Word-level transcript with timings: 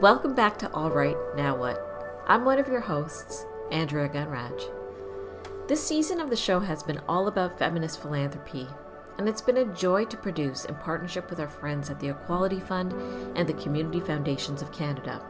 Welcome 0.00 0.34
back 0.34 0.58
to 0.58 0.70
All 0.72 0.90
Right, 0.90 1.16
Now 1.36 1.56
What? 1.56 2.24
I'm 2.26 2.44
one 2.44 2.58
of 2.58 2.68
your 2.68 2.80
hosts, 2.80 3.46
Andrea 3.70 4.08
Gunraj. 4.08 4.70
This 5.68 5.86
season 5.86 6.20
of 6.20 6.28
the 6.28 6.36
show 6.36 6.58
has 6.60 6.82
been 6.82 7.00
all 7.08 7.28
about 7.28 7.58
feminist 7.58 8.02
philanthropy, 8.02 8.66
and 9.18 9.28
it's 9.28 9.40
been 9.40 9.58
a 9.58 9.74
joy 9.74 10.04
to 10.06 10.16
produce 10.16 10.64
in 10.64 10.74
partnership 10.74 11.30
with 11.30 11.38
our 11.38 11.48
friends 11.48 11.88
at 11.88 12.00
the 12.00 12.08
Equality 12.08 12.58
Fund 12.58 12.92
and 13.36 13.48
the 13.48 13.54
Community 13.54 14.00
Foundations 14.00 14.60
of 14.60 14.72
Canada. 14.72 15.22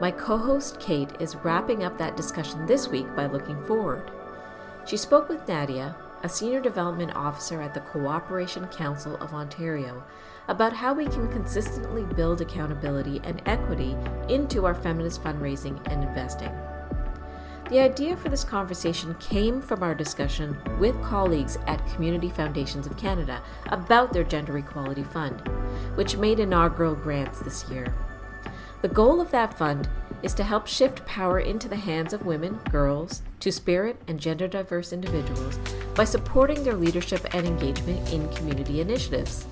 My 0.00 0.10
co 0.10 0.36
host 0.36 0.80
Kate 0.80 1.12
is 1.20 1.36
wrapping 1.36 1.84
up 1.84 1.98
that 1.98 2.16
discussion 2.16 2.66
this 2.66 2.88
week 2.88 3.06
by 3.14 3.26
looking 3.26 3.64
forward. 3.64 4.10
She 4.86 4.96
spoke 4.96 5.28
with 5.28 5.46
Nadia, 5.46 5.96
a 6.22 6.28
senior 6.28 6.60
development 6.60 7.14
officer 7.14 7.60
at 7.60 7.74
the 7.74 7.80
Cooperation 7.80 8.66
Council 8.68 9.16
of 9.16 9.32
Ontario, 9.32 10.02
about 10.48 10.72
how 10.72 10.94
we 10.94 11.06
can 11.06 11.30
consistently 11.30 12.02
build 12.14 12.40
accountability 12.40 13.20
and 13.24 13.42
equity 13.46 13.96
into 14.28 14.64
our 14.64 14.74
feminist 14.74 15.22
fundraising 15.22 15.80
and 15.90 16.02
investing. 16.02 16.52
The 17.68 17.80
idea 17.80 18.16
for 18.16 18.30
this 18.30 18.44
conversation 18.44 19.14
came 19.16 19.60
from 19.60 19.82
our 19.82 19.94
discussion 19.94 20.56
with 20.78 21.00
colleagues 21.02 21.58
at 21.66 21.86
Community 21.88 22.30
Foundations 22.30 22.86
of 22.86 22.96
Canada 22.96 23.42
about 23.66 24.12
their 24.12 24.24
Gender 24.24 24.56
Equality 24.56 25.04
Fund, 25.04 25.42
which 25.94 26.16
made 26.16 26.40
inaugural 26.40 26.94
grants 26.94 27.40
this 27.40 27.68
year. 27.68 27.94
The 28.80 28.88
goal 28.88 29.20
of 29.20 29.30
that 29.32 29.58
fund 29.58 29.86
is 30.22 30.32
to 30.34 30.44
help 30.44 30.66
shift 30.66 31.04
power 31.04 31.40
into 31.40 31.68
the 31.68 31.76
hands 31.76 32.14
of 32.14 32.24
women, 32.24 32.58
girls, 32.70 33.22
two 33.38 33.50
spirit, 33.50 34.00
and 34.08 34.18
gender 34.18 34.48
diverse 34.48 34.92
individuals 34.92 35.58
by 35.98 36.04
supporting 36.04 36.62
their 36.62 36.76
leadership 36.76 37.26
and 37.34 37.44
engagement 37.44 38.12
in 38.12 38.28
community 38.28 38.80
initiatives. 38.80 39.48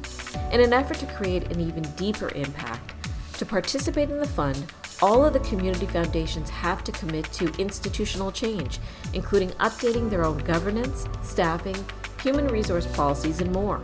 In 0.52 0.60
an 0.60 0.73
effort 0.73 0.96
to 0.98 1.06
create 1.06 1.50
an 1.50 1.59
even 1.59 1.82
deeper 1.96 2.28
impact, 2.37 2.95
to 3.38 3.45
participate 3.45 4.10
in 4.10 4.18
the 4.18 4.29
fund, 4.29 4.65
all 5.02 5.24
of 5.24 5.32
the 5.32 5.40
community 5.40 5.87
foundations 5.87 6.48
have 6.48 6.85
to 6.85 6.93
commit 6.93 7.24
to 7.32 7.52
institutional 7.60 8.30
change, 8.30 8.79
including 9.12 9.51
updating 9.59 10.09
their 10.09 10.24
own 10.24 10.38
governance, 10.38 11.09
staffing, 11.20 11.85
human 12.23 12.46
resource 12.46 12.87
policies, 12.95 13.40
and 13.40 13.51
more. 13.51 13.82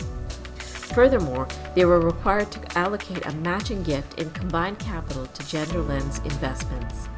Furthermore, 0.94 1.48
they 1.74 1.84
were 1.84 1.98
required 1.98 2.52
to 2.52 2.78
allocate 2.78 3.26
a 3.26 3.32
matching 3.38 3.82
gift 3.82 4.20
in 4.20 4.30
combined 4.30 4.78
capital 4.78 5.26
to 5.26 5.48
gender 5.48 5.80
lens 5.80 6.18
investments. 6.18 7.08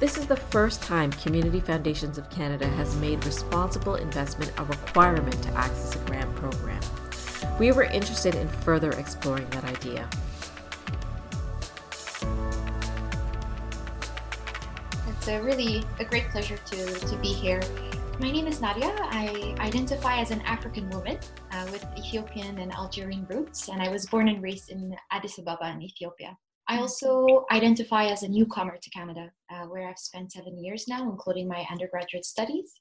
This 0.00 0.18
is 0.18 0.26
the 0.26 0.36
first 0.36 0.82
time 0.82 1.12
Community 1.12 1.60
Foundations 1.60 2.18
of 2.18 2.28
Canada 2.28 2.66
has 2.66 2.96
made 2.96 3.24
responsible 3.24 3.94
investment 3.94 4.52
a 4.58 4.64
requirement 4.64 5.40
to 5.44 5.50
access 5.50 5.94
a 5.94 5.98
grant 6.00 6.34
program. 6.34 6.82
We 7.60 7.70
were 7.70 7.84
interested 7.84 8.34
in 8.34 8.48
further 8.48 8.90
exploring 8.90 9.48
that 9.50 9.64
idea. 9.64 10.10
It's 15.06 15.28
a 15.28 15.40
really 15.40 15.84
a 16.00 16.04
great 16.04 16.28
pleasure 16.30 16.56
to, 16.56 16.94
to 16.98 17.16
be 17.18 17.28
here. 17.28 17.60
My 18.18 18.32
name 18.32 18.48
is 18.48 18.60
Nadia. 18.60 18.92
I 18.98 19.54
identify 19.60 20.18
as 20.18 20.32
an 20.32 20.40
African 20.40 20.90
woman 20.90 21.18
uh, 21.52 21.68
with 21.70 21.86
Ethiopian 21.96 22.58
and 22.58 22.72
Algerian 22.72 23.26
roots, 23.30 23.68
and 23.68 23.80
I 23.80 23.90
was 23.90 24.06
born 24.06 24.26
and 24.26 24.42
raised 24.42 24.70
in 24.70 24.96
Addis 25.12 25.38
Ababa 25.38 25.70
in 25.70 25.82
Ethiopia. 25.82 26.36
I 26.66 26.78
also 26.78 27.44
identify 27.50 28.06
as 28.06 28.22
a 28.22 28.28
newcomer 28.28 28.78
to 28.78 28.90
Canada, 28.90 29.30
uh, 29.50 29.66
where 29.66 29.88
I've 29.88 29.98
spent 29.98 30.32
seven 30.32 30.62
years 30.62 30.88
now, 30.88 31.02
including 31.10 31.46
my 31.46 31.66
undergraduate 31.70 32.24
studies. 32.24 32.80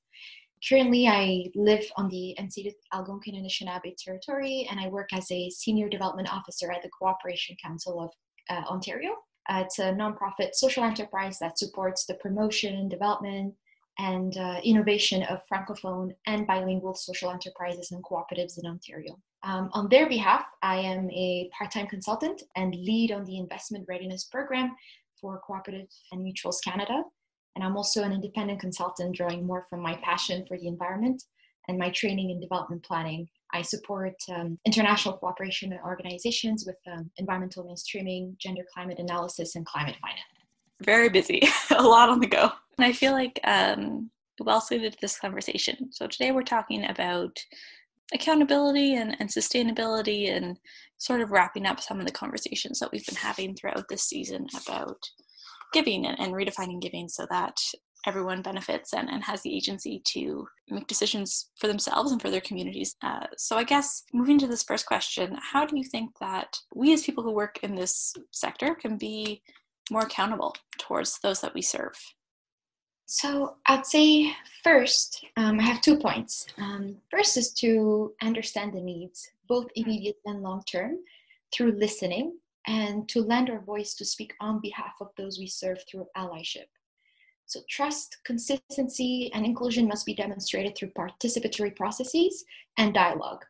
Currently, 0.67 1.08
I 1.08 1.45
live 1.56 1.84
on 1.98 2.08
the 2.08 2.38
unceded 2.39 2.76
Algonquin 2.94 3.36
Anishinaabe 3.36 3.95
territory, 3.98 4.66
and 4.72 4.80
I 4.80 4.88
work 4.88 5.09
as 5.11 5.30
a 5.30 5.50
senior 5.50 5.89
development 5.89 6.31
officer 6.31 6.72
at 6.72 6.81
the 6.81 6.89
Cooperation 6.98 7.58
Council 7.61 8.02
of 8.02 8.11
uh, 8.50 8.64
Ontario. 8.70 9.17
Uh, 9.50 9.64
it's 9.66 9.80
a 9.80 9.92
nonprofit 9.92 10.54
social 10.54 10.86
enterprise 10.86 11.38
that 11.39 11.59
supports 11.59 12.05
the 12.05 12.14
promotion, 12.15 12.88
development, 12.88 13.54
and 14.00 14.38
uh, 14.38 14.61
innovation 14.64 15.23
of 15.23 15.42
francophone 15.52 16.11
and 16.26 16.48
bilingual 16.48 16.95
social 16.95 17.30
enterprises 17.30 17.92
and 17.92 18.02
cooperatives 18.04 18.58
in 18.58 18.65
Ontario. 18.65 19.20
Um, 19.43 19.70
on 19.73 19.89
their 19.89 20.08
behalf, 20.08 20.45
I 20.61 20.77
am 20.77 21.09
a 21.11 21.49
part 21.58 21.71
time 21.71 21.87
consultant 21.87 22.42
and 22.55 22.73
lead 22.76 23.11
on 23.11 23.26
the 23.26 23.37
investment 23.37 23.86
readiness 23.89 24.26
program 24.26 24.76
for 25.20 25.42
Cooperative 25.45 25.87
and 26.11 26.26
Mutuals 26.26 26.64
Canada. 26.64 27.04
And 27.55 27.64
I'm 27.64 27.77
also 27.77 28.03
an 28.03 28.14
independent 28.14 28.59
consultant, 28.59 29.15
drawing 29.15 29.45
more 29.45 29.67
from 29.70 29.82
my 29.82 29.95
passion 29.98 30.45
for 30.48 30.58
the 30.58 30.67
environment 30.67 31.23
and 31.67 31.77
my 31.77 31.89
training 31.89 32.30
in 32.30 32.39
development 32.39 32.83
planning. 32.83 33.27
I 33.53 33.61
support 33.61 34.15
um, 34.33 34.58
international 34.65 35.17
cooperation 35.17 35.71
and 35.71 35.82
organizations 35.82 36.65
with 36.65 36.77
um, 36.92 37.11
environmental 37.17 37.64
mainstreaming, 37.65 38.37
gender 38.39 38.64
climate 38.73 38.98
analysis, 38.99 39.55
and 39.55 39.65
climate 39.65 39.95
finance. 40.02 40.21
Very 40.82 41.09
busy, 41.09 41.43
a 41.77 41.83
lot 41.83 42.09
on 42.09 42.20
the 42.20 42.27
go. 42.27 42.49
And 42.77 42.86
I 42.86 42.92
feel 42.92 43.11
like 43.11 43.39
um, 43.43 44.09
well 44.39 44.61
suited 44.61 44.93
to 44.93 44.98
this 45.02 45.20
conversation. 45.20 45.92
So 45.92 46.08
today 46.08 46.32
we're 46.32 46.43
talking 46.43 46.86
about 46.86 47.37
accountability 48.14 48.96
and, 48.96 49.16
and 49.20 49.30
sustainability 49.30 50.30
and 50.36 50.58
sort 50.98 51.22
of 51.22 51.32
wrapping 51.32 51.66
up 51.66 51.80
some 51.80 52.00
of 52.00 52.06
the 52.06 52.12
conversations 52.12 52.80
that 52.80 52.92
we've 52.92 53.06
been 53.06 53.16
having 53.16 53.56
throughout 53.56 53.88
this 53.90 54.04
season 54.04 54.48
about 54.66 54.98
giving 55.74 56.06
and, 56.06 56.20
and 56.20 56.34
redefining 56.34 56.82
giving 56.82 57.10
so 57.10 57.26
that 57.30 57.58
everyone 58.06 58.42
benefits 58.42 58.94
and, 58.94 59.10
and 59.10 59.24
has 59.24 59.42
the 59.42 59.56
agency 59.56 60.02
to 60.06 60.46
make 60.70 60.88
decisions 60.88 61.50
for 61.58 61.68
themselves 61.68 62.12
and 62.12 62.22
for 62.22 62.30
their 62.30 62.42
communities. 62.42 62.96
Uh, 63.02 63.26
so, 63.38 63.58
I 63.58 63.64
guess 63.64 64.04
moving 64.14 64.38
to 64.40 64.48
this 64.48 64.64
first 64.64 64.86
question, 64.86 65.38
how 65.42 65.66
do 65.66 65.78
you 65.78 65.84
think 65.84 66.12
that 66.20 66.56
we 66.76 66.94
as 66.94 67.04
people 67.04 67.24
who 67.24 67.32
work 67.32 67.60
in 67.64 67.76
this 67.76 68.14
sector 68.32 68.76
can 68.76 68.98
be 68.98 69.42
more 69.90 70.04
accountable 70.04 70.56
towards 70.78 71.20
those 71.24 71.42
that 71.42 71.54
we 71.54 71.62
serve? 71.62 71.94
So, 73.05 73.58
I'd 73.65 73.86
say 73.86 74.33
first, 74.64 75.25
um, 75.37 75.59
I 75.59 75.64
have 75.64 75.81
two 75.81 75.97
points. 75.97 76.47
Um, 76.58 76.97
first 77.11 77.37
is 77.37 77.52
to 77.55 78.14
understand 78.21 78.73
the 78.73 78.81
needs, 78.81 79.30
both 79.47 79.67
immediate 79.75 80.17
and 80.25 80.41
long 80.41 80.64
term, 80.64 80.99
through 81.53 81.73
listening 81.73 82.37
and 82.65 83.08
to 83.09 83.21
lend 83.21 83.49
our 83.49 83.59
voice 83.59 83.93
to 83.95 84.05
speak 84.05 84.33
on 84.39 84.61
behalf 84.61 84.93
of 85.02 85.09
those 85.17 85.37
we 85.37 85.47
serve 85.47 85.80
through 85.87 86.08
allyship. 86.17 86.67
So, 87.45 87.59
trust, 87.69 88.17
consistency, 88.23 89.30
and 89.33 89.45
inclusion 89.45 89.87
must 89.87 90.05
be 90.05 90.15
demonstrated 90.15 90.75
through 90.75 90.91
participatory 90.91 91.75
processes 91.75 92.45
and 92.77 92.93
dialogue. 92.93 93.45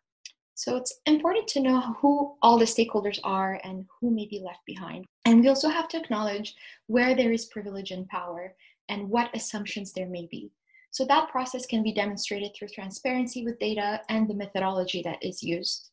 So, 0.56 0.76
it's 0.76 1.00
important 1.06 1.48
to 1.50 1.62
know 1.62 1.82
who 2.00 2.36
all 2.42 2.60
the 2.60 2.66
stakeholders 2.66 3.20
are 3.24 3.60
and 3.64 3.86
who 4.00 4.12
may 4.12 4.28
be 4.28 4.40
left 4.40 4.66
behind. 4.66 5.06
And 5.26 5.42
we 5.42 5.50
also 5.50 5.70
have 5.70 5.88
to 5.90 5.98
acknowledge 5.98 6.56
where 6.88 7.16
there 7.16 7.32
is 7.32 7.46
privilege 7.46 7.92
and 7.92 8.08
power 8.08 8.54
and 8.88 9.10
what 9.10 9.36
assumptions 9.36 9.94
there 9.94 10.08
may 10.08 10.28
be. 10.30 10.52
So, 10.92 11.06
that 11.06 11.30
process 11.30 11.66
can 11.66 11.82
be 11.82 11.92
demonstrated 11.92 12.52
through 12.56 12.68
transparency 12.68 13.44
with 13.44 13.60
data 13.60 14.02
and 14.10 14.28
the 14.28 14.36
methodology 14.36 15.02
that 15.04 15.24
is 15.24 15.42
used. 15.42 15.90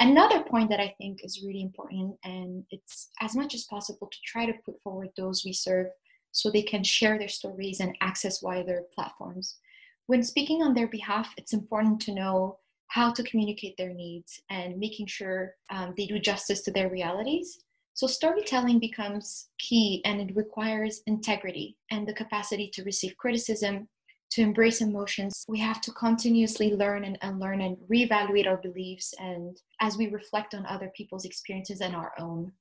Another 0.00 0.42
point 0.42 0.68
that 0.70 0.80
I 0.80 0.94
think 0.98 1.20
is 1.22 1.44
really 1.44 1.62
important, 1.62 2.16
and 2.24 2.64
it's 2.70 3.10
as 3.20 3.36
much 3.36 3.54
as 3.54 3.64
possible 3.64 4.08
to 4.08 4.18
try 4.24 4.46
to 4.46 4.54
put 4.64 4.82
forward 4.82 5.10
those 5.16 5.44
we 5.44 5.52
serve 5.52 5.88
so 6.32 6.50
they 6.50 6.62
can 6.62 6.82
share 6.82 7.18
their 7.18 7.28
stories 7.28 7.78
and 7.78 7.96
access 8.00 8.42
wider 8.42 8.82
platforms. 8.94 9.58
When 10.06 10.24
speaking 10.24 10.62
on 10.62 10.74
their 10.74 10.88
behalf, 10.88 11.32
it's 11.36 11.52
important 11.52 12.00
to 12.02 12.14
know 12.14 12.58
how 12.92 13.10
to 13.10 13.22
communicate 13.22 13.74
their 13.78 13.94
needs 13.94 14.38
and 14.50 14.78
making 14.78 15.06
sure 15.06 15.54
um, 15.70 15.94
they 15.96 16.04
do 16.04 16.18
justice 16.18 16.60
to 16.60 16.70
their 16.70 16.90
realities. 16.90 17.58
So, 17.94 18.06
storytelling 18.06 18.80
becomes 18.80 19.48
key 19.58 20.02
and 20.04 20.20
it 20.20 20.36
requires 20.36 21.00
integrity 21.06 21.78
and 21.90 22.06
the 22.06 22.12
capacity 22.12 22.70
to 22.74 22.84
receive 22.84 23.16
criticism, 23.16 23.88
to 24.32 24.42
embrace 24.42 24.82
emotions. 24.82 25.46
We 25.48 25.58
have 25.60 25.80
to 25.82 25.92
continuously 25.92 26.74
learn 26.74 27.04
and 27.04 27.16
unlearn 27.22 27.62
and 27.62 27.78
reevaluate 27.90 28.46
our 28.46 28.58
beliefs 28.58 29.14
and 29.18 29.56
as 29.80 29.96
we 29.96 30.08
reflect 30.08 30.54
on 30.54 30.66
other 30.66 30.92
people's 30.94 31.24
experiences 31.24 31.80
and 31.80 31.96
our 31.96 32.12
own 32.18 32.52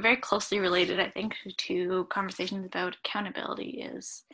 very 0.00 0.16
closely 0.16 0.60
related, 0.60 0.98
I 0.98 1.10
think, 1.10 1.34
to 1.58 2.06
conversations 2.10 2.64
about 2.64 2.96
accountability 3.04 3.82
is 3.82 4.24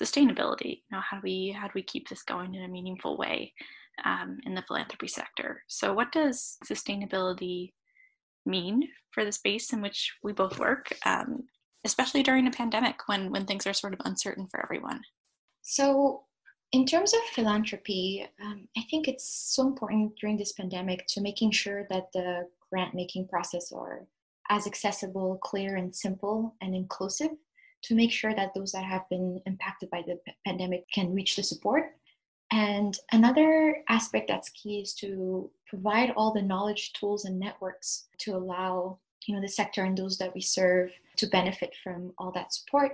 sustainability. 0.00 0.82
You 0.88 0.92
know, 0.92 1.00
how 1.00 1.16
do 1.16 1.22
we 1.24 1.50
how 1.50 1.66
do 1.66 1.72
we 1.74 1.82
keep 1.82 2.08
this 2.08 2.22
going 2.22 2.54
in 2.54 2.62
a 2.62 2.68
meaningful 2.68 3.16
way 3.16 3.52
um, 4.04 4.38
in 4.44 4.54
the 4.54 4.62
philanthropy 4.62 5.08
sector? 5.08 5.62
So, 5.68 5.92
what 5.92 6.12
does 6.12 6.56
sustainability 6.64 7.72
mean 8.46 8.88
for 9.10 9.24
the 9.24 9.32
space 9.32 9.72
in 9.72 9.80
which 9.82 10.12
we 10.22 10.32
both 10.32 10.58
work, 10.58 10.92
um, 11.04 11.44
especially 11.84 12.22
during 12.22 12.46
a 12.46 12.50
pandemic 12.50 12.96
when 13.06 13.30
when 13.30 13.46
things 13.46 13.66
are 13.66 13.72
sort 13.72 13.94
of 13.94 14.00
uncertain 14.04 14.46
for 14.50 14.62
everyone? 14.62 15.00
So, 15.62 16.24
in 16.72 16.86
terms 16.86 17.12
of 17.12 17.20
philanthropy, 17.34 18.26
um, 18.42 18.68
I 18.76 18.82
think 18.90 19.08
it's 19.08 19.52
so 19.54 19.66
important 19.66 20.14
during 20.20 20.36
this 20.36 20.52
pandemic 20.52 21.06
to 21.08 21.20
making 21.20 21.50
sure 21.50 21.86
that 21.90 22.12
the 22.12 22.48
grant 22.70 22.94
making 22.94 23.28
process 23.28 23.72
are 23.72 24.06
as 24.48 24.66
accessible, 24.66 25.38
clear, 25.42 25.76
and 25.76 25.94
simple 25.94 26.54
and 26.60 26.74
inclusive 26.74 27.30
to 27.82 27.94
make 27.94 28.12
sure 28.12 28.34
that 28.34 28.52
those 28.54 28.72
that 28.72 28.84
have 28.84 29.08
been 29.08 29.40
impacted 29.46 29.90
by 29.90 30.02
the 30.06 30.18
pandemic 30.46 30.84
can 30.92 31.14
reach 31.14 31.36
the 31.36 31.42
support. 31.42 31.96
And 32.52 32.98
another 33.12 33.82
aspect 33.88 34.28
that's 34.28 34.48
key 34.50 34.80
is 34.80 34.92
to 34.94 35.50
provide 35.68 36.12
all 36.16 36.32
the 36.32 36.42
knowledge, 36.42 36.92
tools, 36.94 37.24
and 37.24 37.38
networks 37.38 38.08
to 38.18 38.32
allow 38.32 38.98
you 39.26 39.34
know 39.34 39.40
the 39.40 39.48
sector 39.48 39.84
and 39.84 39.96
those 39.96 40.18
that 40.18 40.34
we 40.34 40.40
serve 40.40 40.90
to 41.16 41.26
benefit 41.26 41.74
from 41.82 42.12
all 42.18 42.32
that 42.32 42.52
support. 42.52 42.92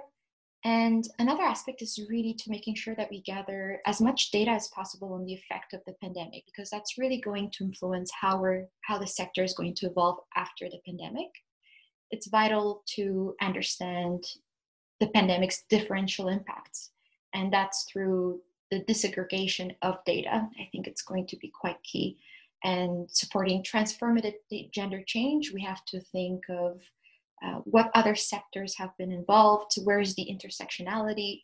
And 0.64 1.08
another 1.20 1.44
aspect 1.44 1.80
is 1.80 2.00
really 2.10 2.34
to 2.34 2.50
making 2.50 2.74
sure 2.74 2.96
that 2.96 3.10
we 3.10 3.20
gather 3.22 3.80
as 3.86 4.00
much 4.00 4.32
data 4.32 4.50
as 4.50 4.68
possible 4.68 5.12
on 5.12 5.24
the 5.24 5.34
effect 5.34 5.72
of 5.74 5.80
the 5.86 5.94
pandemic 6.02 6.44
because 6.46 6.70
that's 6.70 6.98
really 6.98 7.20
going 7.20 7.50
to 7.52 7.64
influence 7.64 8.10
how 8.10 8.40
we're 8.40 8.66
how 8.82 8.98
the 8.98 9.06
sector 9.06 9.44
is 9.44 9.54
going 9.54 9.74
to 9.74 9.86
evolve 9.86 10.18
after 10.34 10.68
the 10.68 10.80
pandemic. 10.84 11.30
It's 12.10 12.28
vital 12.28 12.82
to 12.96 13.34
understand 13.40 14.24
the 14.98 15.08
pandemic's 15.08 15.62
differential 15.68 16.28
impacts 16.28 16.90
and 17.34 17.52
that's 17.52 17.84
through 17.84 18.40
the 18.76 18.92
disaggregation 18.92 19.74
of 19.82 20.04
data 20.04 20.48
i 20.60 20.68
think 20.72 20.86
it's 20.86 21.02
going 21.02 21.26
to 21.26 21.36
be 21.36 21.48
quite 21.48 21.82
key 21.82 22.18
and 22.64 23.08
supporting 23.10 23.62
transformative 23.62 24.34
gender 24.72 25.02
change, 25.06 25.52
we 25.52 25.62
have 25.62 25.84
to 25.86 26.00
think 26.00 26.42
of 26.48 26.80
uh, 27.44 27.60
what 27.64 27.90
other 27.94 28.14
sectors 28.14 28.76
have 28.76 28.96
been 28.96 29.12
involved, 29.12 29.74
where 29.84 30.00
is 30.00 30.14
the 30.14 30.26
intersectionality, 30.26 31.42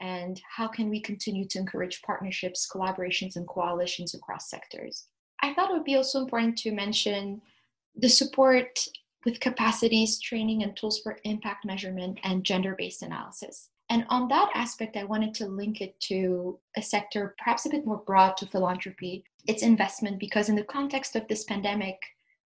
and 0.00 0.40
how 0.56 0.68
can 0.68 0.88
we 0.88 1.00
continue 1.00 1.46
to 1.48 1.58
encourage 1.58 2.02
partnerships, 2.02 2.68
collaborations, 2.72 3.36
and 3.36 3.48
coalitions 3.48 4.14
across 4.14 4.50
sectors. 4.50 5.06
I 5.42 5.54
thought 5.54 5.70
it 5.70 5.74
would 5.74 5.84
be 5.84 5.96
also 5.96 6.20
important 6.20 6.58
to 6.58 6.70
mention 6.70 7.42
the 7.96 8.08
support 8.08 8.86
with 9.24 9.40
capacities, 9.40 10.20
training, 10.20 10.62
and 10.62 10.76
tools 10.76 11.00
for 11.00 11.18
impact 11.24 11.64
measurement 11.64 12.18
and 12.24 12.44
gender 12.44 12.74
based 12.76 13.02
analysis. 13.02 13.68
And 13.92 14.06
on 14.08 14.26
that 14.28 14.48
aspect, 14.54 14.96
I 14.96 15.04
wanted 15.04 15.34
to 15.34 15.46
link 15.46 15.82
it 15.82 16.00
to 16.08 16.58
a 16.78 16.80
sector 16.80 17.34
perhaps 17.36 17.66
a 17.66 17.68
bit 17.68 17.84
more 17.84 18.02
broad 18.06 18.38
to 18.38 18.46
philanthropy, 18.46 19.22
its 19.46 19.62
investment, 19.62 20.18
because 20.18 20.48
in 20.48 20.56
the 20.56 20.64
context 20.64 21.14
of 21.14 21.28
this 21.28 21.44
pandemic, 21.44 21.98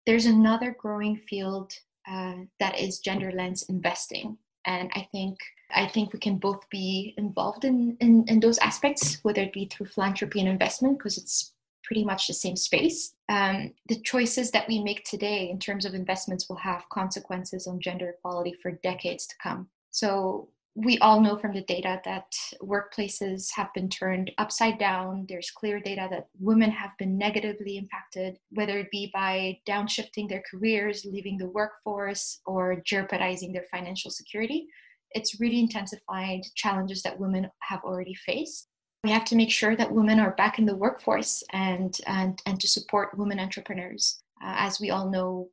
there's 0.06 0.25
another 0.25 0.75
growing 0.81 1.19
field 1.19 1.75
uh, 2.11 2.37
that 2.61 2.81
is 2.81 3.00
gender 3.00 3.31
lens 3.31 3.64
investing. 3.64 4.38
And 4.64 4.91
I 4.94 5.06
think 5.12 5.37
I 5.70 5.87
think 5.87 6.14
we 6.14 6.19
can 6.19 6.38
both 6.38 6.67
be 6.70 7.12
involved 7.19 7.67
in, 7.67 7.99
in, 8.00 8.25
in 8.26 8.40
those 8.40 8.56
aspects, 8.58 9.19
whether 9.23 9.43
it 9.43 9.52
be 9.52 9.67
through 9.67 9.88
philanthropy 9.88 10.40
and 10.40 10.49
investment, 10.49 10.97
because 10.97 11.19
it's 11.19 11.52
pretty 11.82 12.06
much 12.06 12.26
the 12.26 12.32
same 12.32 12.56
space. 12.56 13.17
Um, 13.29 13.75
the 13.88 14.00
choices 14.00 14.50
that 14.52 14.67
we 14.67 14.82
make 14.82 15.05
today 15.05 15.50
in 15.50 15.58
terms 15.58 15.85
of 15.85 15.93
investments 15.93 16.49
will 16.49 16.56
have 16.56 16.88
consequences 16.88 17.67
on 17.67 17.81
gender 17.81 18.08
equality 18.08 18.55
for 18.62 18.70
decades 18.82 19.26
to 19.26 19.35
come. 19.43 19.69
So 19.90 20.49
we 20.76 20.99
all 20.99 21.21
know 21.21 21.38
from 21.38 21.55
the 21.55 21.62
data 21.62 22.00
that 22.05 22.32
workplaces 22.61 23.49
have 23.55 23.73
been 23.75 23.88
turned 23.88 24.32
upside 24.38 24.79
down. 24.79 25.25
There's 25.29 25.53
clear 25.53 25.79
data 25.79 26.09
that 26.11 26.26
women 26.41 26.71
have 26.71 26.91
been 26.99 27.17
negatively 27.17 27.76
impacted, 27.76 28.38
whether 28.50 28.79
it 28.79 28.91
be 28.91 29.11
by 29.15 29.59
downshifting 29.69 30.29
their 30.29 30.43
careers, 30.50 31.05
leaving 31.05 31.38
the 31.38 31.49
workforce, 31.49 32.41
or 32.44 32.82
jeopardizing 32.85 33.53
their 33.53 33.67
financial 33.71 34.11
security. 34.11 34.67
It's 35.12 35.38
really 35.38 35.61
intensified 35.61 36.41
challenges 36.56 37.03
that 37.03 37.21
women 37.21 37.49
have 37.61 37.81
already 37.85 38.15
faced. 38.15 38.67
We 39.05 39.11
have 39.11 39.25
to 39.26 39.37
make 39.37 39.53
sure 39.53 39.76
that 39.76 39.93
women 39.93 40.19
are 40.19 40.32
back 40.32 40.59
in 40.59 40.67
the 40.67 40.76
workforce 40.76 41.44
and, 41.53 41.97
and, 42.09 42.41
and 42.47 42.59
to 42.59 42.67
support 42.67 43.17
women 43.17 43.38
entrepreneurs. 43.38 44.19
Uh, 44.43 44.55
as 44.59 44.81
we 44.81 44.91
all 44.91 45.09
know, 45.09 45.50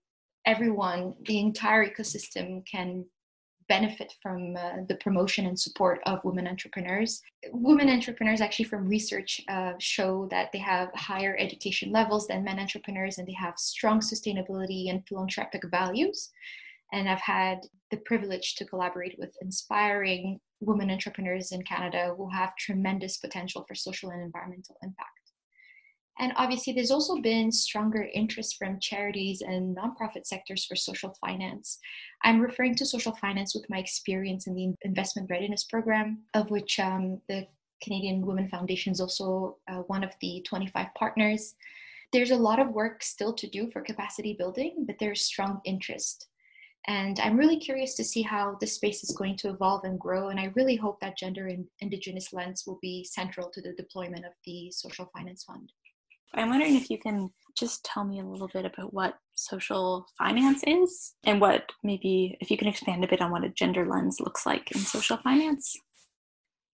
everyone, 0.48 1.14
the 1.26 1.40
entire 1.40 1.88
ecosystem 1.88 2.66
can 2.66 3.06
benefit 3.72 4.14
from 4.22 4.58
uh, 4.58 4.84
the 4.90 4.96
promotion 4.96 5.46
and 5.46 5.58
support 5.58 6.02
of 6.06 6.20
women 6.26 6.46
entrepreneurs. 6.46 7.22
Women 7.54 7.88
entrepreneurs, 7.88 8.42
actually, 8.42 8.66
from 8.66 8.86
research, 8.86 9.40
uh, 9.48 9.74
show 9.80 10.28
that 10.30 10.52
they 10.52 10.60
have 10.60 10.90
higher 10.94 11.38
education 11.40 11.90
levels 11.90 12.28
than 12.28 12.44
men 12.44 12.60
entrepreneurs 12.60 13.18
and 13.18 13.26
they 13.26 13.38
have 13.46 13.58
strong 13.58 14.02
sustainability 14.02 14.90
and 14.90 15.08
philanthropic 15.08 15.64
values. 15.72 16.32
And 16.92 17.08
I've 17.08 17.22
had 17.22 17.60
the 17.92 18.02
privilege 18.10 18.56
to 18.56 18.66
collaborate 18.66 19.16
with 19.18 19.34
inspiring 19.42 20.42
women 20.60 20.92
entrepreneurs 20.92 21.54
in 21.54 21.62
Canada 21.64 22.14
who 22.18 22.30
have 22.30 22.56
tremendous 22.58 23.16
potential 23.26 23.64
for 23.66 23.76
social 23.76 24.10
and 24.10 24.22
environmental 24.22 24.76
impact. 24.84 25.21
And 26.19 26.34
obviously, 26.36 26.74
there's 26.74 26.92
also 26.92 27.19
been 27.22 27.52
stronger 27.52 28.08
interest 28.13 28.58
from 28.58 28.80
charities 28.80 29.42
and 29.42 29.75
nonprofit 29.75 30.25
sectors 30.25 30.66
for 30.66 30.75
social 30.75 31.16
finance. 31.22 31.80
I'm 32.24 32.42
referring 32.42 32.75
to 32.75 32.86
social 32.86 33.16
finance 33.16 33.56
with 33.56 33.69
my 33.69 33.80
experience 33.80 34.48
in 34.48 34.54
the 34.54 34.74
investment 34.84 35.30
readiness 35.30 35.63
program, 35.63 36.19
of 36.34 36.52
which 36.52 36.80
um, 36.80 37.22
the 37.28 37.48
Canadian 37.81 38.25
Women 38.25 38.50
Foundation 38.50 38.92
is 38.92 39.02
also 39.02 39.58
uh, 39.68 39.80
one 39.88 40.04
of 40.04 40.12
the 40.22 40.44
25 40.48 40.88
partners. 40.96 41.56
There's 42.12 42.31
a 42.31 42.36
lot 42.36 42.60
of 42.60 42.69
work 42.69 43.04
still 43.04 43.34
to 43.34 43.50
do 43.50 43.72
for 43.72 43.81
capacity 43.81 44.34
building, 44.34 44.84
but 44.86 44.98
there's 45.00 45.22
strong 45.22 45.62
interest. 45.66 46.28
And 46.88 47.19
I'm 47.19 47.38
really 47.38 47.58
curious 47.58 47.94
to 47.96 48.04
see 48.04 48.22
how 48.22 48.58
this 48.60 48.74
space 48.74 49.04
is 49.04 49.16
going 49.16 49.38
to 49.38 49.50
evolve 49.50 49.84
and 49.84 50.00
grow. 50.00 50.30
And 50.30 50.40
I 50.40 50.52
really 50.56 50.75
hope 50.75 51.00
that 51.00 51.18
gender 51.18 51.48
and 51.48 51.66
indigenous 51.80 52.34
lens 52.34 52.63
will 52.66 52.80
be 52.81 53.04
central 53.04 53.50
to 53.52 53.62
the 53.62 53.74
deployment 53.74 54.25
of 54.25 54.31
the 54.46 54.72
Social 54.72 55.10
Finance 55.13 55.44
Fund. 55.44 55.72
I'm 56.33 56.50
wondering 56.50 56.75
if 56.75 56.89
you 56.89 56.98
can 56.98 57.30
just 57.57 57.83
tell 57.83 58.04
me 58.04 58.19
a 58.19 58.25
little 58.25 58.48
bit 58.48 58.66
about 58.66 58.94
what 58.94 59.16
social 59.36 60.06
finance 60.18 60.63
is 60.66 61.13
and 61.25 61.42
what 61.42 61.72
maybe 61.83 62.38
if 62.39 62.50
you 62.50 62.57
can 62.57 62.68
expand 62.68 63.04
a 63.04 63.07
bit 63.07 63.22
on 63.22 63.31
what 63.31 63.44
a 63.44 63.50
gender 63.50 63.86
lens 63.86 64.19
looks 64.19 64.45
like 64.45 64.72
in 64.72 64.80
social 64.80 65.18
finance. 65.18 65.75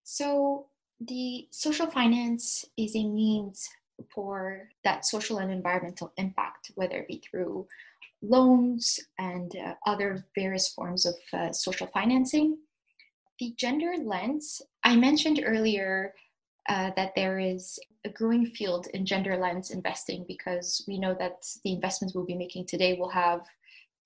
So, 0.04 0.66
the 1.00 1.46
social 1.50 1.86
finance 1.86 2.64
is 2.76 2.96
a 2.96 3.04
means 3.04 3.68
for 4.14 4.68
that 4.84 5.04
social 5.04 5.38
and 5.38 5.50
environmental 5.50 6.12
impact, 6.16 6.72
whether 6.74 6.98
it 6.98 7.08
be 7.08 7.22
through 7.28 7.66
loans 8.22 8.98
and 9.18 9.54
uh, 9.56 9.74
other 9.86 10.24
various 10.34 10.68
forms 10.68 11.06
of 11.06 11.14
uh, 11.32 11.52
social 11.52 11.86
financing. 11.88 12.58
The 13.38 13.54
gender 13.56 13.92
lens, 14.02 14.60
I 14.82 14.96
mentioned 14.96 15.42
earlier 15.44 16.14
uh, 16.68 16.90
that 16.96 17.14
there 17.14 17.38
is 17.38 17.78
a 18.04 18.10
growing 18.10 18.46
field 18.46 18.88
in 18.94 19.06
gender 19.06 19.36
lens 19.36 19.70
investing 19.70 20.24
because 20.28 20.84
we 20.86 20.98
know 20.98 21.14
that 21.18 21.44
the 21.64 21.72
investments 21.72 22.14
we'll 22.14 22.26
be 22.26 22.34
making 22.34 22.66
today 22.66 22.96
will 22.98 23.08
have 23.08 23.40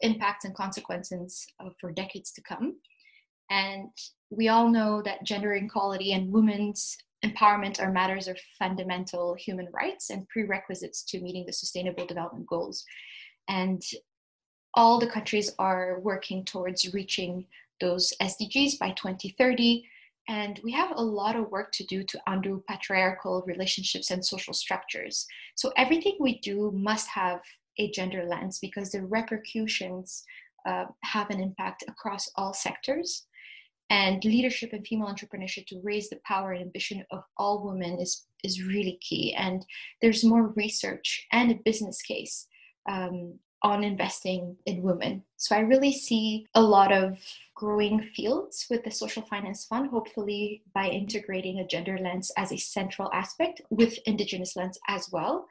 impacts 0.00 0.44
and 0.44 0.55
consequences 0.55 1.47
uh, 1.61 1.70
for 1.81 1.93
decades 1.93 2.32
to 2.32 2.43
come. 2.43 2.76
And 3.50 3.91
we 4.31 4.49
all 4.49 4.69
know 4.69 5.03
that 5.03 5.25
gender 5.25 5.55
equality 5.55 6.12
and 6.12 6.32
women's 6.32 6.97
empowerment 7.25 7.81
are 7.81 7.93
matters 7.93 8.29
of 8.29 8.38
fundamental 8.59 9.35
human 9.35 9.69
rights 9.73 10.11
and 10.11 10.29
prerequisites 10.29 11.03
to 11.05 11.20
meeting 11.20 11.44
the 11.47 11.53
sustainable 11.53 12.06
development 12.06 12.47
goals. 12.47 12.85
And 13.49 13.82
all 14.75 14.98
the 14.98 15.06
countries 15.06 15.53
are 15.58 16.01
working 16.01 16.44
towards 16.44 16.93
reaching 16.94 17.46
those 17.81 18.13
SDGs 18.20 18.79
by 18.79 18.91
2030 18.91 19.84
and 20.29 20.60
we 20.62 20.72
have 20.72 20.93
a 20.94 21.02
lot 21.02 21.36
of 21.36 21.50
work 21.50 21.72
to 21.72 21.84
do 21.84 22.05
to 22.05 22.20
undo 22.26 22.62
patriarchal 22.69 23.43
relationships 23.46 24.10
and 24.10 24.24
social 24.24 24.55
structures. 24.55 25.26
So 25.56 25.72
everything 25.76 26.17
we 26.20 26.38
do 26.41 26.70
must 26.74 27.08
have 27.08 27.41
a 27.79 27.91
gender 27.91 28.24
lens 28.24 28.58
because 28.60 28.91
the 28.91 29.02
repercussions 29.02 30.24
uh, 30.67 30.84
have 31.02 31.31
an 31.31 31.41
impact 31.41 31.84
across 31.88 32.31
all 32.36 32.55
sectors. 32.55 33.26
And 33.91 34.24
leadership 34.24 34.72
and 34.72 34.86
female 34.86 35.08
entrepreneurship 35.08 35.67
to 35.67 35.81
raise 35.82 36.08
the 36.08 36.20
power 36.24 36.52
and 36.52 36.62
ambition 36.62 37.05
of 37.10 37.24
all 37.36 37.67
women 37.67 38.00
is, 38.00 38.24
is 38.43 38.62
really 38.62 38.98
key. 39.02 39.34
And 39.34 39.67
there's 40.00 40.24
more 40.24 40.48
research 40.56 41.26
and 41.32 41.50
a 41.50 41.60
business 41.64 42.00
case 42.00 42.46
um, 42.88 43.38
on 43.62 43.84
investing 43.84 44.56
in 44.66 44.82
women. 44.82 45.22
So 45.36 45.56
I 45.56 45.60
really 45.60 45.92
see 45.92 46.46
a 46.54 46.62
lot 46.62 46.92
of 46.92 47.19
growing 47.54 48.02
fields 48.14 48.66
with 48.69 48.82
the 48.82 48.90
Social 48.90 49.22
Finance 49.22 49.66
Fund, 49.66 49.90
hopefully 49.90 50.62
by 50.74 50.88
integrating 50.88 51.60
a 51.60 51.66
gender 51.66 51.98
lens 51.98 52.32
as 52.36 52.52
a 52.52 52.56
central 52.56 53.10
aspect 53.12 53.62
with 53.70 53.98
Indigenous 54.06 54.56
lens 54.56 54.78
as 54.88 55.08
well. 55.12 55.46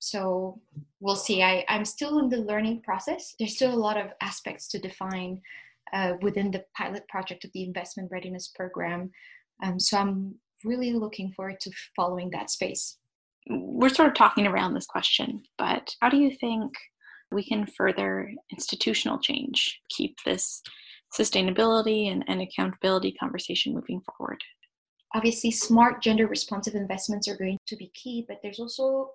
So 0.00 0.60
we'll 1.00 1.16
see. 1.16 1.42
I, 1.42 1.64
I'm 1.68 1.84
still 1.84 2.18
in 2.18 2.28
the 2.28 2.38
learning 2.38 2.82
process. 2.82 3.34
There's 3.38 3.56
still 3.56 3.74
a 3.74 3.76
lot 3.76 3.96
of 3.96 4.12
aspects 4.20 4.68
to 4.68 4.78
define 4.78 5.40
uh, 5.92 6.14
within 6.22 6.50
the 6.50 6.64
pilot 6.76 7.06
project 7.08 7.44
of 7.44 7.52
the 7.52 7.64
Investment 7.64 8.10
Readiness 8.10 8.48
Program. 8.48 9.10
Um, 9.62 9.80
so 9.80 9.98
I'm 9.98 10.34
really 10.64 10.92
looking 10.92 11.32
forward 11.32 11.60
to 11.60 11.70
following 11.96 12.30
that 12.30 12.50
space. 12.50 12.96
We're 13.48 13.88
sort 13.88 14.08
of 14.08 14.14
talking 14.14 14.46
around 14.46 14.74
this 14.74 14.86
question, 14.86 15.42
but 15.56 15.94
how 16.00 16.10
do 16.10 16.18
you 16.18 16.30
think 16.30 16.74
we 17.30 17.44
can 17.44 17.66
further 17.66 18.32
institutional 18.50 19.18
change, 19.18 19.80
keep 19.90 20.16
this 20.24 20.62
sustainability 21.16 22.10
and, 22.10 22.24
and 22.28 22.40
accountability 22.40 23.12
conversation 23.12 23.74
moving 23.74 24.00
forward. 24.00 24.42
Obviously, 25.14 25.50
smart 25.50 26.02
gender 26.02 26.26
responsive 26.26 26.74
investments 26.74 27.28
are 27.28 27.36
going 27.36 27.58
to 27.66 27.76
be 27.76 27.90
key, 27.94 28.24
but 28.28 28.38
there's 28.42 28.60
also 28.60 29.10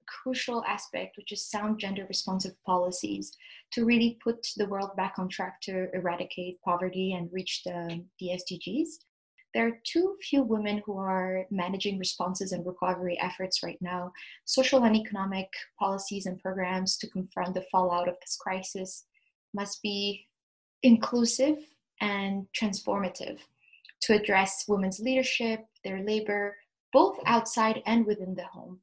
a 0.00 0.04
crucial 0.06 0.64
aspect, 0.66 1.16
which 1.16 1.32
is 1.32 1.48
sound 1.48 1.80
gender 1.80 2.06
responsive 2.08 2.52
policies 2.64 3.36
to 3.72 3.84
really 3.84 4.18
put 4.22 4.46
the 4.56 4.68
world 4.68 4.90
back 4.96 5.14
on 5.18 5.28
track 5.28 5.60
to 5.62 5.88
eradicate 5.94 6.60
poverty 6.62 7.14
and 7.14 7.28
reach 7.32 7.62
the, 7.64 8.04
the 8.20 8.28
SDGs. 8.28 8.88
There 9.56 9.68
are 9.68 9.80
too 9.84 10.18
few 10.20 10.42
women 10.42 10.82
who 10.84 10.98
are 10.98 11.46
managing 11.50 11.98
responses 11.98 12.52
and 12.52 12.66
recovery 12.66 13.18
efforts 13.18 13.62
right 13.62 13.80
now. 13.80 14.12
Social 14.44 14.84
and 14.84 14.94
economic 14.94 15.48
policies 15.78 16.26
and 16.26 16.38
programs 16.38 16.98
to 16.98 17.08
confront 17.08 17.54
the 17.54 17.64
fallout 17.72 18.06
of 18.06 18.20
this 18.20 18.36
crisis 18.36 19.06
must 19.54 19.80
be 19.80 20.26
inclusive 20.82 21.56
and 22.02 22.46
transformative 22.54 23.38
to 24.02 24.12
address 24.12 24.66
women's 24.68 25.00
leadership, 25.00 25.64
their 25.84 26.02
labor, 26.02 26.58
both 26.92 27.18
outside 27.24 27.82
and 27.86 28.04
within 28.04 28.34
the 28.34 28.44
home. 28.44 28.80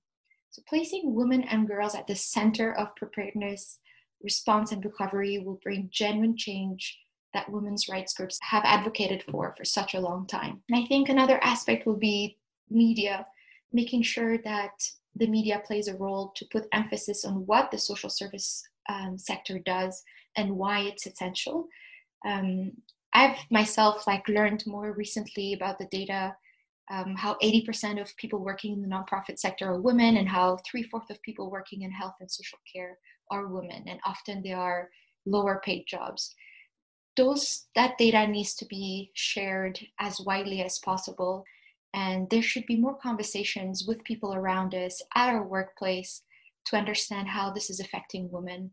So, 0.49 0.63
placing 0.67 1.13
women 1.13 1.43
and 1.43 1.67
girls 1.67 1.93
at 1.93 2.07
the 2.07 2.15
center 2.15 2.73
of 2.73 2.95
preparedness, 2.95 3.77
response, 4.23 4.71
and 4.71 4.83
recovery 4.83 5.37
will 5.37 5.59
bring 5.61 5.89
genuine 5.91 6.35
change 6.35 6.97
that 7.33 7.49
women's 7.51 7.89
rights 7.89 8.13
groups 8.13 8.39
have 8.41 8.63
advocated 8.65 9.23
for 9.23 9.53
for 9.57 9.65
such 9.65 9.93
a 9.93 9.99
long 9.99 10.27
time. 10.27 10.61
And 10.69 10.83
I 10.83 10.85
think 10.87 11.09
another 11.09 11.43
aspect 11.43 11.85
will 11.85 11.97
be 11.97 12.37
media, 12.69 13.25
making 13.71 14.03
sure 14.03 14.37
that 14.39 14.71
the 15.15 15.27
media 15.27 15.61
plays 15.65 15.87
a 15.87 15.97
role 15.97 16.31
to 16.35 16.45
put 16.51 16.67
emphasis 16.71 17.25
on 17.25 17.45
what 17.45 17.71
the 17.71 17.77
social 17.77 18.09
service 18.09 18.63
um, 18.89 19.17
sector 19.17 19.59
does 19.59 20.03
and 20.35 20.55
why 20.57 20.81
it's 20.81 21.05
essential. 21.05 21.67
Um, 22.25 22.71
I've 23.13 23.37
myself 23.51 24.07
like 24.07 24.27
learned 24.27 24.63
more 24.65 24.93
recently 24.93 25.53
about 25.53 25.77
the 25.77 25.87
data, 25.91 26.35
um, 26.91 27.15
how 27.15 27.35
80% 27.43 28.01
of 28.01 28.15
people 28.17 28.39
working 28.43 28.73
in 28.73 28.81
the 28.81 28.87
nonprofit 28.87 29.37
sector 29.37 29.69
are 29.69 29.81
women, 29.81 30.17
and 30.17 30.27
how 30.27 30.57
three 30.69 30.83
fourths 30.83 31.11
of 31.11 31.21
people 31.21 31.51
working 31.51 31.83
in 31.83 31.91
health 31.91 32.15
and 32.19 32.29
social 32.29 32.59
care 32.71 32.97
are 33.31 33.47
women, 33.47 33.83
and 33.87 33.99
often 34.05 34.41
they 34.41 34.51
are 34.51 34.89
lower 35.25 35.61
paid 35.63 35.85
jobs. 35.87 36.33
Those 37.15 37.65
that 37.75 37.97
data 37.97 38.27
needs 38.27 38.55
to 38.55 38.65
be 38.65 39.11
shared 39.13 39.79
as 39.99 40.19
widely 40.19 40.61
as 40.61 40.79
possible, 40.79 41.43
and 41.93 42.29
there 42.29 42.41
should 42.41 42.65
be 42.65 42.77
more 42.77 42.95
conversations 42.95 43.85
with 43.87 44.03
people 44.03 44.33
around 44.33 44.73
us 44.73 45.01
at 45.15 45.29
our 45.29 45.43
workplace 45.43 46.23
to 46.65 46.77
understand 46.77 47.27
how 47.27 47.51
this 47.51 47.69
is 47.69 47.79
affecting 47.79 48.31
women, 48.31 48.71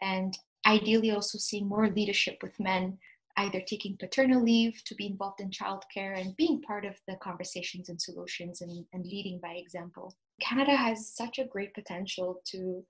and 0.00 0.36
ideally 0.66 1.10
also 1.10 1.38
seeing 1.38 1.68
more 1.68 1.88
leadership 1.88 2.38
with 2.42 2.58
men 2.58 2.98
either 3.38 3.60
taking 3.60 3.96
paternal 3.96 4.42
leave 4.42 4.82
to 4.84 4.94
be 4.96 5.06
involved 5.06 5.40
in 5.40 5.50
childcare 5.50 6.20
and 6.20 6.36
being 6.36 6.60
part 6.60 6.84
of 6.84 6.96
the 7.06 7.14
conversations 7.16 7.88
and 7.88 8.00
solutions 8.00 8.60
and, 8.60 8.84
and 8.92 9.06
leading 9.06 9.38
by 9.38 9.52
example. 9.52 10.12
Canada 10.40 10.74
has 10.74 11.08
such 11.14 11.38
a 11.38 11.44
great 11.44 11.72
potential 11.72 12.42
to, 12.44 12.84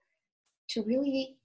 to 0.69 0.83
really 0.85 1.37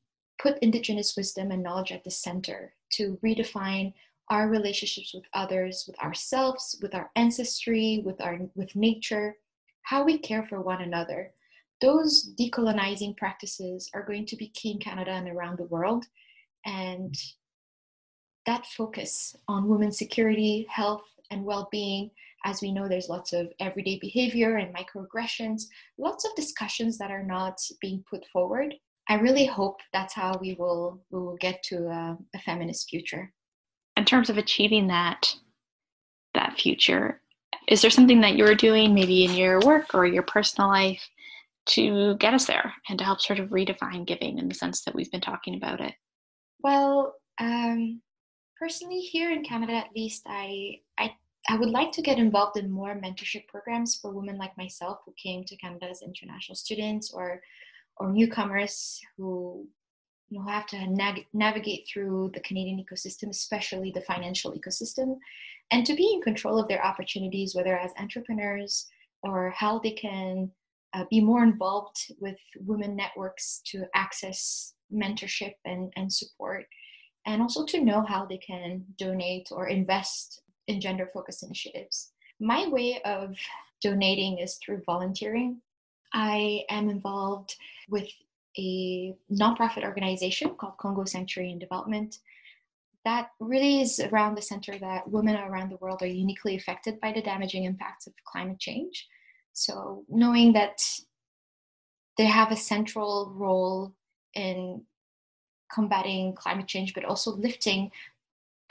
put 0.44 0.60
Indigenous 0.60 1.16
wisdom 1.16 1.52
and 1.52 1.64
knowledge 1.64 1.94
at 1.94 2.04
the 2.04 2.12
center, 2.12 2.74
to 2.92 3.18
redefine 3.24 3.94
our 4.30 4.50
relationships 4.50 5.14
with 5.14 5.24
others, 5.34 5.86
with 5.88 5.98
ourselves, 6.00 6.78
with 6.82 6.94
our 6.94 7.10
ancestry, 7.16 8.04
with 8.06 8.20
our 8.22 8.40
with 8.54 8.76
nature, 8.76 9.38
how 9.84 10.04
we 10.04 10.18
care 10.18 10.44
for 10.44 10.62
one 10.62 10.82
another. 10.82 11.32
Those 11.82 12.34
decolonizing 12.40 13.16
practices 13.18 13.90
are 13.94 14.06
going 14.06 14.26
to 14.28 14.36
be 14.36 14.50
key 14.50 14.72
in 14.72 14.80
Canada 14.80 15.12
and 15.12 15.30
around 15.30 15.58
the 15.58 15.66
world. 15.66 16.06
And 16.66 17.16
that 18.46 18.66
focus 18.66 19.36
on 19.48 19.70
women's 19.70 19.98
security, 19.98 20.68
health, 20.70 21.04
and 21.32 21.46
well 21.46 21.70
being, 21.72 22.12
as 22.46 22.62
we 22.62 22.72
know, 22.72 22.90
there's 22.90 23.10
lots 23.10 23.32
of 23.32 23.52
everyday 23.62 23.98
behavior 24.00 24.58
and 24.58 24.76
microaggressions, 24.76 25.64
lots 25.98 26.26
of 26.26 26.36
discussions 26.36 26.98
that 26.98 27.12
are 27.12 27.24
not 27.24 27.62
being 27.80 28.04
put 28.10 28.26
forward. 28.28 28.76
I 29.10 29.16
really 29.16 29.46
hope 29.46 29.82
that's 29.92 30.14
how 30.14 30.38
we 30.40 30.54
will 30.54 31.02
we 31.12 31.20
will 31.20 31.38
get 31.38 31.62
to 31.64 31.88
a, 31.88 32.18
a 32.34 32.40
feminist 32.40 32.90
future. 32.90 33.32
In 33.98 34.06
terms 34.06 34.30
of 34.30 34.38
achieving 34.38 34.88
that 34.88 35.36
that 36.34 36.58
future, 36.60 37.22
is 37.68 37.82
there 37.82 37.92
something 37.92 38.22
that 38.22 38.36
you're 38.36 38.56
doing, 38.56 38.94
maybe 38.94 39.26
in 39.26 39.34
your 39.34 39.60
work 39.62 39.94
or 39.94 40.06
your 40.06 40.24
personal 40.24 40.70
life, 40.70 41.08
to 41.68 42.16
get 42.18 42.34
us 42.34 42.46
there 42.46 42.74
and 42.90 42.98
to 42.98 43.06
help 43.06 43.22
sort 43.22 43.40
of 43.40 43.50
redefine 43.50 44.06
giving 44.06 44.40
in 44.40 44.48
the 44.48 44.56
sense 44.56 44.84
that 44.84 44.96
we've 44.96 45.12
been 45.12 45.22
talking 45.22 45.56
about 45.56 45.80
it? 45.80 45.94
Well, 46.62 47.16
um, 47.40 48.02
personally 48.58 49.00
here 49.00 49.32
in 49.32 49.44
Canada 49.44 49.74
at 49.74 49.96
least 49.96 50.24
I 50.28 50.80
I 50.98 51.14
I 51.50 51.58
would 51.58 51.70
like 51.70 51.92
to 51.94 52.02
get 52.02 52.18
involved 52.18 52.58
in 52.58 52.72
more 52.72 52.96
mentorship 52.96 53.48
programs 53.48 53.96
for 53.96 54.12
women 54.12 54.38
like 54.38 54.58
myself 54.58 55.00
who 55.06 55.14
came 55.22 55.44
to 55.44 55.58
Canada 55.58 55.90
as 55.90 56.02
international 56.02 56.56
students 56.56 57.12
or 57.12 57.42
or 57.98 58.12
newcomers 58.12 59.00
who 59.18 59.68
you 60.30 60.40
know 60.40 60.46
have 60.46 60.66
to 60.68 60.88
nag- 60.88 61.28
navigate 61.34 61.88
through 61.92 62.32
the 62.34 62.40
Canadian 62.42 62.84
ecosystem, 62.84 63.30
especially 63.30 63.92
the 63.92 64.02
financial 64.02 64.54
ecosystem, 64.54 65.18
and 65.72 65.86
to 65.86 65.96
be 65.96 66.12
in 66.14 66.22
control 66.22 66.60
of 66.60 66.68
their 66.68 66.84
opportunities, 66.86 67.56
whether 67.56 67.78
as 67.78 67.92
entrepreneurs 68.00 68.88
or 69.22 69.52
how 69.52 69.80
they 69.80 69.92
can 69.92 70.52
uh, 70.94 71.06
be 71.10 71.22
more 71.22 71.44
involved 71.44 72.12
with 72.20 72.38
women 72.60 72.96
networks 72.96 73.62
to 73.66 73.86
access 73.96 74.74
mentorship 74.94 75.54
and, 75.66 75.92
and 75.96 76.12
support 76.12 76.66
and 77.26 77.42
also 77.42 77.66
to 77.66 77.84
know 77.84 78.04
how 78.04 78.26
they 78.26 78.38
can 78.38 78.84
donate 78.98 79.48
or 79.52 79.68
invest 79.68 80.42
in 80.68 80.82
gender 80.82 81.10
focused 81.14 81.44
initiatives. 81.44 82.12
My 82.40 82.68
way 82.68 83.02
of 83.04 83.36
donating 83.82 84.40
is 84.40 84.58
through 84.58 84.84
volunteering. 84.86 85.62
I 86.14 86.64
am 86.70 86.90
involved 86.90 87.56
with 87.90 88.10
a 88.58 89.16
nonprofit 89.32 89.84
organization 89.84 90.56
called 90.56 90.78
Congo 90.78 91.06
Sanctuary 91.06 91.52
and 91.52 91.60
Development 91.60 92.18
that 93.06 93.32
really 93.40 93.82
is 93.82 94.00
around 94.00 94.36
the 94.36 94.42
center 94.42 94.78
that 94.80 95.10
women 95.10 95.36
around 95.36 95.70
the 95.70 95.78
world 95.78 96.02
are 96.02 96.08
uniquely 96.08 96.56
affected 96.56 97.00
by 97.02 97.12
the 97.12 97.22
damaging 97.22 97.66
impacts 97.66 98.08
of 98.08 98.14
climate 98.26 98.60
change. 98.60 99.08
So, 99.52 100.06
knowing 100.10 100.54
that 100.54 100.82
they 102.18 102.26
have 102.26 102.52
a 102.52 102.56
central 102.56 103.34
role 103.36 103.94
in 104.34 104.84
combating 105.72 106.34
climate 106.34 106.68
change, 106.68 106.94
but 106.94 107.06
also 107.06 107.32
lifting 107.32 107.92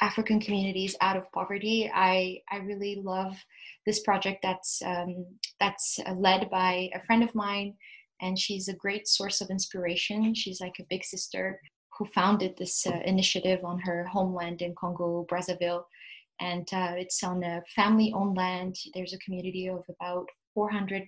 African 0.02 0.40
communities 0.40 0.96
out 1.00 1.16
of 1.16 1.30
poverty. 1.32 1.90
I 1.94 2.40
I 2.50 2.56
really 2.58 2.96
love 2.96 3.34
this 3.86 4.00
project 4.00 4.40
that's 4.42 4.82
um, 4.84 5.26
that's 5.60 5.98
uh, 6.06 6.14
led 6.14 6.50
by 6.50 6.90
a 6.94 7.04
friend 7.06 7.22
of 7.22 7.34
mine, 7.34 7.74
and 8.20 8.38
she's 8.38 8.68
a 8.68 8.82
great 8.84 9.06
source 9.06 9.40
of 9.40 9.50
inspiration. 9.50 10.34
She's 10.34 10.60
like 10.60 10.78
a 10.80 10.90
big 10.90 11.04
sister 11.04 11.60
who 11.96 12.04
founded 12.06 12.56
this 12.56 12.86
uh, 12.86 13.00
initiative 13.04 13.64
on 13.64 13.78
her 13.80 14.04
homeland 14.06 14.60
in 14.60 14.74
Congo 14.74 15.26
Brazzaville, 15.30 15.84
and 16.40 16.66
uh, 16.72 16.94
it's 16.96 17.22
on 17.22 17.44
a 17.44 17.62
family-owned 17.76 18.36
land. 18.36 18.76
There's 18.94 19.14
a 19.14 19.24
community 19.24 19.68
of 19.68 19.84
about 19.88 20.26
400 20.54 21.04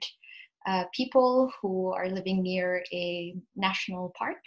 uh, 0.67 0.85
people 0.95 1.53
who 1.61 1.93
are 1.93 2.09
living 2.09 2.43
near 2.43 2.85
a 2.93 3.35
national 3.57 4.13
park 4.17 4.39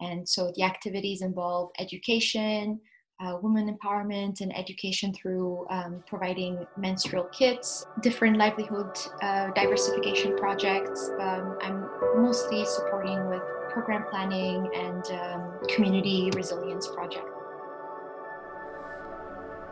and 0.00 0.26
so 0.26 0.52
the 0.56 0.62
activities 0.62 1.22
involve 1.22 1.70
education, 1.78 2.80
uh, 3.22 3.36
women 3.42 3.76
empowerment, 3.76 4.40
and 4.40 4.56
education 4.56 5.12
through 5.12 5.66
um, 5.70 6.02
providing 6.06 6.66
menstrual 6.76 7.24
kits, 7.24 7.86
different 8.02 8.36
livelihood 8.36 8.96
uh, 9.22 9.50
diversification 9.52 10.36
projects. 10.36 11.10
Um, 11.20 11.58
I'm 11.62 11.88
mostly 12.16 12.64
supporting 12.64 13.28
with 13.28 13.42
program 13.70 14.04
planning 14.10 14.68
and 14.74 15.04
um, 15.12 15.58
community 15.68 16.30
resilience 16.34 16.88
projects. 16.88 17.30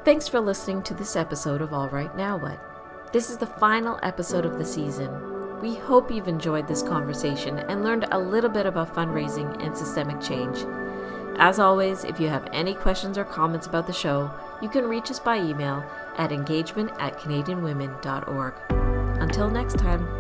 Thanks 0.05 0.28
for 0.28 0.40
listening 0.40 0.83
to 0.85 0.95
this 0.95 1.17
episode 1.17 1.61
of 1.61 1.73
All 1.73 1.88
Right 1.88 2.14
Now 2.17 2.38
What. 2.38 3.12
This 3.12 3.31
is 3.31 3.38
the 3.38 3.47
final 3.47 3.99
episode 4.02 4.45
of 4.45 4.59
the 4.59 4.64
season. 4.64 5.11
We 5.61 5.75
hope 5.75 6.11
you've 6.11 6.28
enjoyed 6.28 6.69
this 6.69 6.83
conversation 6.83 7.59
and 7.59 7.83
learned 7.83 8.07
a 8.12 8.19
little 8.19 8.50
bit 8.50 8.64
about 8.64 8.95
fundraising 8.95 9.62
and 9.64 9.76
systemic 9.76 10.21
change. 10.21 10.59
As 11.38 11.61
always, 11.61 12.02
if 12.02 12.18
you 12.18 12.28
have 12.28 12.49
any 12.52 12.75
questions 12.75 13.16
or 13.16 13.25
comments 13.25 13.68
about 13.68 13.87
the 13.87 13.92
show, 13.92 14.30
you 14.61 14.68
can 14.68 14.88
reach 14.88 15.09
us 15.11 15.21
by 15.21 15.38
email 15.38 15.85
at 16.16 16.33
engagement 16.33 16.90
at 16.99 17.16
canadianwomen.org. 17.18 18.54
Until 19.21 19.49
next 19.49 19.78
time. 19.78 20.18